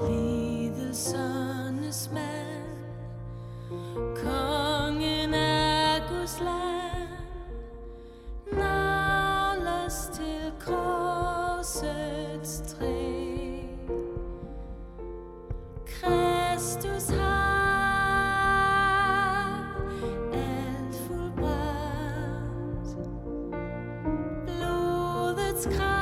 [0.00, 2.66] Lidelsernes mand
[3.94, 7.08] Kongen af Guds land.
[8.52, 12.29] Navles til korset.
[25.68, 25.99] Kreuz.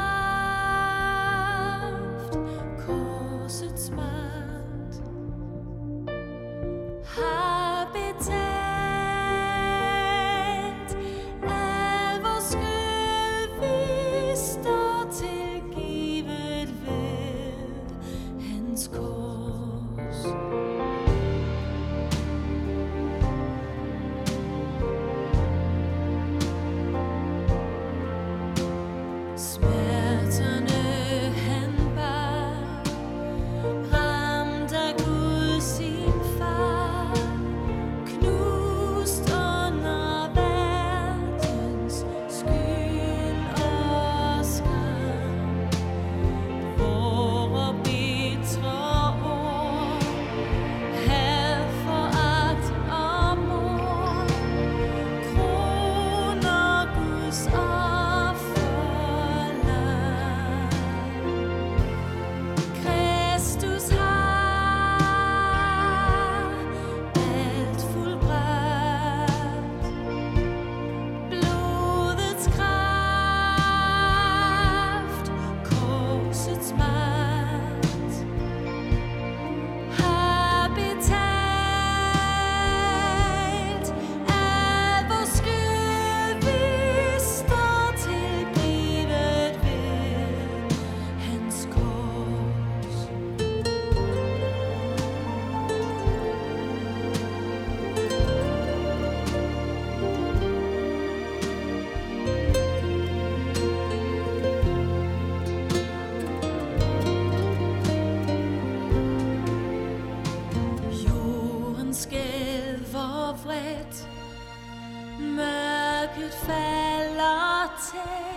[116.18, 118.27] Good fellow, tell.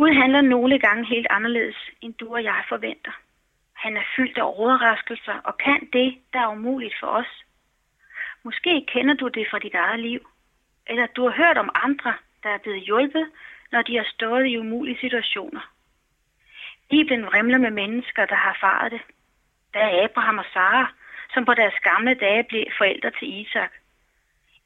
[0.00, 3.12] Gud handler nogle gange helt anderledes, end du og jeg forventer.
[3.74, 7.44] Han er fyldt af overraskelser og kan det, der er umuligt for os.
[8.42, 10.20] Måske kender du det fra dit eget liv,
[10.86, 13.30] eller du har hørt om andre, der er blevet hjulpet,
[13.72, 15.60] når de har stået i umulige situationer.
[16.90, 19.00] Bibelen vrimler med mennesker, der har erfaret det.
[19.74, 20.92] Der er Abraham og Sara,
[21.34, 23.72] som på deres gamle dage blev forældre til Isak.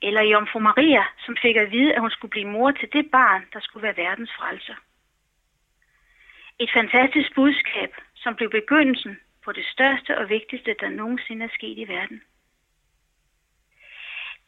[0.02, 3.44] Eller Jomfru Maria, som fik at vide, at hun skulle blive mor til det barn,
[3.52, 4.75] der skulle være verdens frelser.
[6.58, 11.78] Et fantastisk budskab, som blev begyndelsen på det største og vigtigste, der nogensinde er sket
[11.78, 12.22] i verden.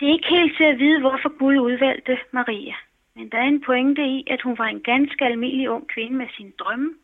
[0.01, 2.75] Det er ikke helt til at vide, hvorfor Gud udvalgte Maria,
[3.15, 6.27] men der er en pointe i, at hun var en ganske almindelig ung kvinde med
[6.37, 6.95] sine drømme,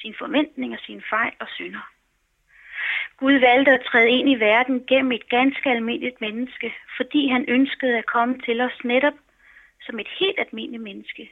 [0.00, 1.90] sine forventninger, sine fejl og synder.
[3.16, 7.98] Gud valgte at træde ind i verden gennem et ganske almindeligt menneske, fordi han ønskede
[7.98, 9.14] at komme til os netop
[9.80, 11.30] som et helt almindeligt menneske.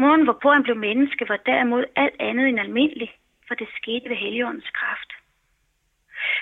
[0.00, 3.10] Måden, hvorpå han blev menneske, var derimod alt andet end almindelig,
[3.48, 5.10] for det skete ved Helligåndens kraft.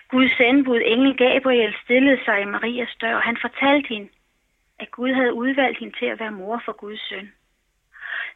[0.08, 4.08] Guds sendbud, engel Gabriel, stillede sig i Marias dør, og han fortalte hende,
[4.79, 7.32] at Gud havde udvalgt hende til at være mor for Guds søn.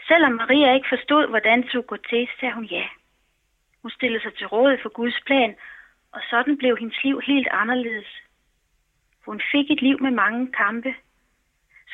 [0.09, 2.87] Selvom Maria ikke forstod, hvordan det skulle gå til, sagde hun ja.
[3.83, 5.57] Hun stillede sig til råd for Guds plan,
[6.13, 8.11] og sådan blev hendes liv helt anderledes.
[9.27, 10.95] Hun fik et liv med mange kampe,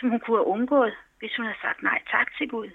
[0.00, 2.70] som hun kunne have undgået, hvis hun havde sagt nej tak til Gud.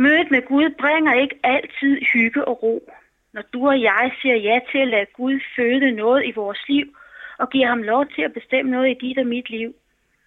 [0.00, 2.92] Mødet med Gud bringer ikke altid hygge og ro.
[3.32, 6.96] Når du og jeg siger ja til at lade Gud føde noget i vores liv,
[7.38, 9.74] og giver ham lov til at bestemme noget i dit og mit liv,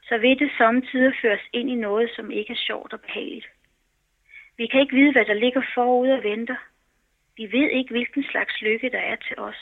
[0.04, 3.48] så vil det samtidig føres ind i noget, som ikke er sjovt og behageligt.
[4.58, 6.56] Vi kan ikke vide, hvad der ligger forud og venter.
[7.38, 9.62] Vi ved ikke, hvilken slags lykke der er til os.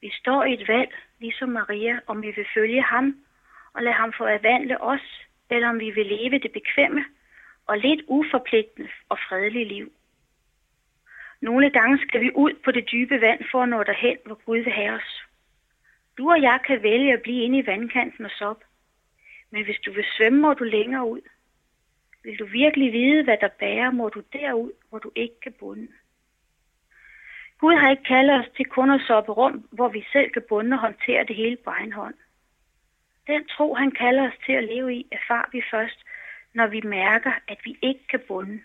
[0.00, 3.16] Vi står i et valg, ligesom Maria, om vi vil følge ham
[3.74, 7.04] og lade ham forvandle os, eller om vi vil leve det bekvemme
[7.70, 9.92] og lidt uforpligtende og fredelige liv.
[11.40, 14.58] Nogle gange skal vi ud på det dybe vand for at nå derhen, hvor Gud
[14.58, 15.10] vil have os.
[16.18, 18.64] Du og jeg kan vælge at blive inde i vandkanten og soppe.
[19.50, 21.20] Men hvis du vil svømme, må du længere ud.
[22.24, 25.88] Vil du virkelig vide, hvad der bærer, må du derud, hvor du ikke kan bunde.
[27.58, 30.74] Gud har ikke kaldet os til kun at soppe rum, hvor vi selv kan bunde
[30.74, 32.14] og håndtere det hele på egen hånd.
[33.26, 35.98] Den tro, han kalder os til at leve i, erfar vi først,
[36.54, 38.60] når vi mærker, at vi ikke kan bunde.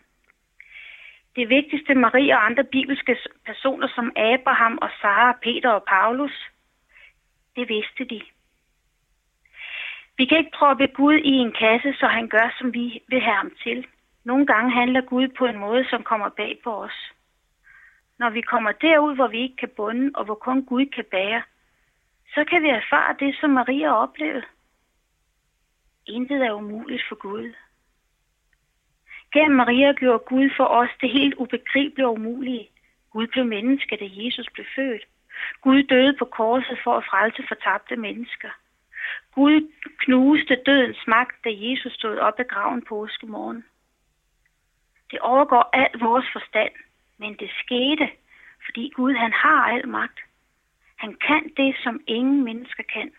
[1.35, 6.51] Det vigtigste Marie og andre bibelske personer som Abraham og Sara, Peter og Paulus,
[7.55, 8.21] det vidste de.
[10.17, 13.35] Vi kan ikke proppe Gud i en kasse, så han gør, som vi vil have
[13.35, 13.87] ham til.
[14.23, 17.11] Nogle gange handler Gud på en måde, som kommer bag på os.
[18.19, 21.43] Når vi kommer derud, hvor vi ikke kan bunde, og hvor kun Gud kan bære,
[22.33, 24.45] så kan vi erfare det, som Maria oplevede.
[26.07, 27.53] Intet er umuligt for Gud.
[29.35, 32.69] Gennem Maria gjorde Gud for os det helt ubegribelige og umulige.
[33.11, 35.03] Gud blev menneske, da Jesus blev født.
[35.61, 38.49] Gud døde på korset for at frelse fortabte mennesker.
[39.31, 43.65] Gud knuste dødens magt, da Jesus stod op af graven påskemorgen.
[45.11, 46.73] Det overgår al vores forstand,
[47.17, 48.09] men det skete,
[48.65, 50.19] fordi Gud han har al magt.
[50.95, 53.11] Han kan det, som ingen mennesker kan.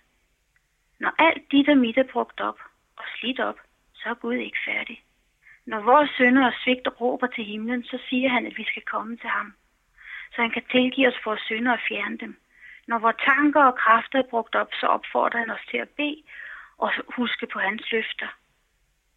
[1.01, 2.59] Når alt dit og mit er brugt op
[2.97, 3.59] og slidt op,
[3.95, 5.03] så er Gud ikke færdig.
[5.67, 9.17] Når vores sønner og svigt råber til himlen, så siger han, at vi skal komme
[9.17, 9.55] til ham,
[10.33, 12.41] så han kan tilgive os vores synder og fjerne dem.
[12.87, 16.23] Når vores tanker og kræfter er brugt op, så opfordrer han os til at bede
[16.79, 18.29] og huske på hans løfter.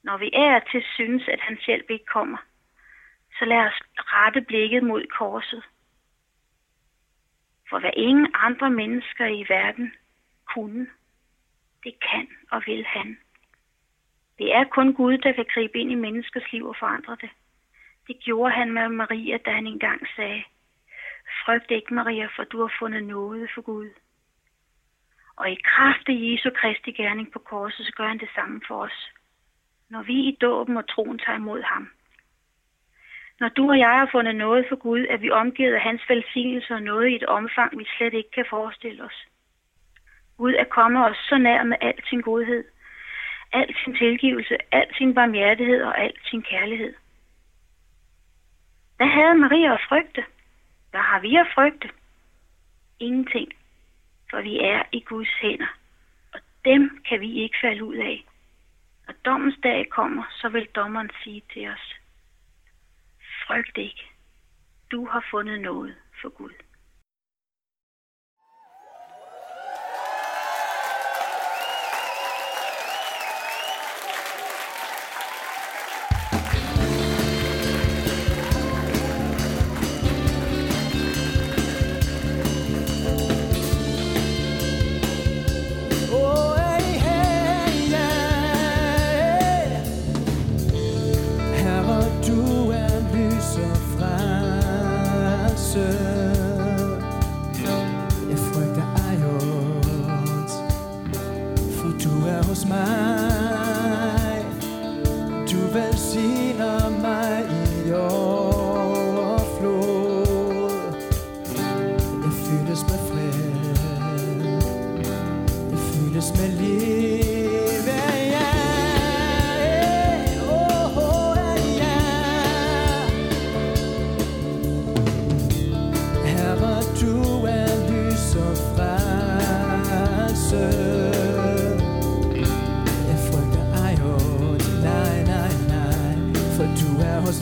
[0.03, 2.37] Når vi er til synes, at hans hjælp ikke kommer,
[3.39, 5.63] så lad os rette blikket mod korset.
[7.69, 9.93] For hvad ingen andre mennesker i verden
[10.53, 10.87] kunne,
[11.83, 13.17] det kan og vil han.
[14.39, 17.29] Det er kun Gud, der kan gribe ind i menneskers liv og forandre det.
[18.07, 20.43] Det gjorde han med Maria, da han engang sagde,
[21.45, 23.89] Frygt ikke, Maria, for du har fundet noget for Gud.
[25.35, 28.75] Og i kraft af Jesu Kristi gerning på korset, så gør han det samme for
[28.75, 29.11] os.
[29.89, 31.89] Når vi i dåben og troen tager imod ham.
[33.39, 36.73] Når du og jeg har fundet noget for Gud, er vi omgivet af hans velsignelse
[36.73, 39.25] og noget i et omfang, vi slet ikke kan forestille os.
[40.37, 42.63] Gud er kommet os så nær med al sin godhed,
[43.51, 46.93] al sin tilgivelse, al sin barmhjertighed og al sin kærlighed.
[48.97, 50.25] Hvad havde Maria at frygte?
[50.91, 51.89] Hvad har vi at frygte?
[52.99, 53.53] Ingenting,
[54.29, 55.77] for vi er i Guds hænder,
[56.33, 58.25] og dem kan vi ikke falde ud af.
[59.07, 61.95] Når dommens dag kommer, så vil dommeren sige til os,
[63.47, 64.11] frygt ikke,
[64.91, 66.53] du har fundet noget for Gud.
[102.47, 103.18] aos mais.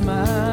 [0.08, 0.47] Du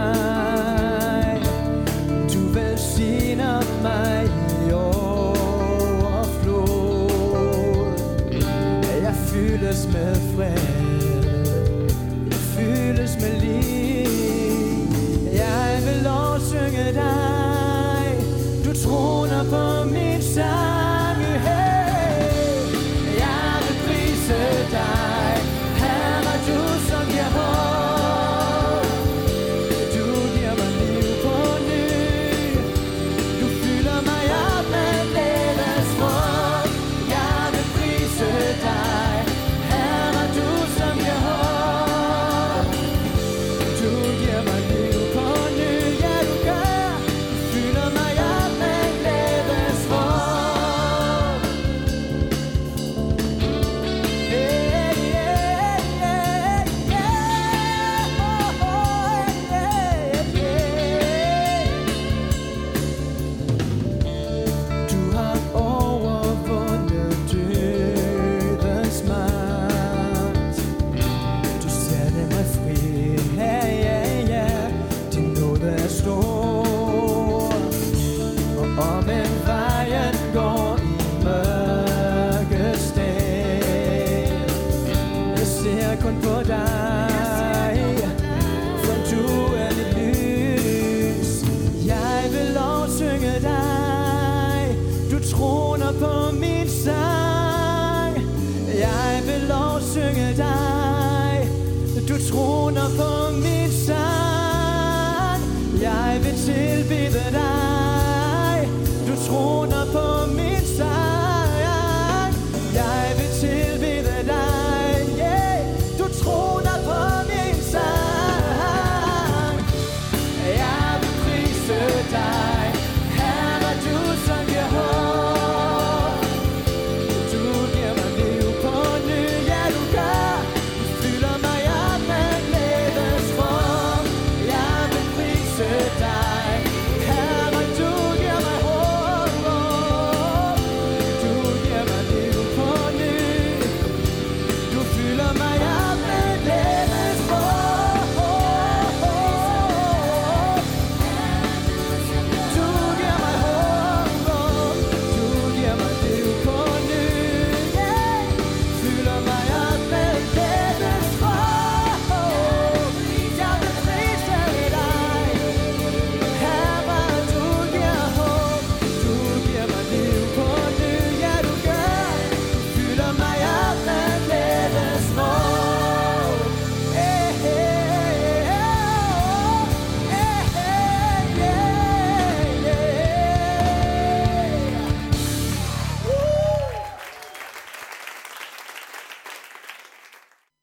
[106.14, 107.54] life, it should be that I.